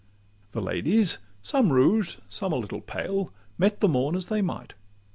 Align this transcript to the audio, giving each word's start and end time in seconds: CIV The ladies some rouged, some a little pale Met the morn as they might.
CIV 0.45 0.51
The 0.53 0.61
ladies 0.63 1.17
some 1.43 1.71
rouged, 1.71 2.21
some 2.27 2.51
a 2.51 2.55
little 2.55 2.81
pale 2.81 3.31
Met 3.59 3.81
the 3.81 3.87
morn 3.87 4.15
as 4.15 4.25
they 4.25 4.41
might. 4.41 4.73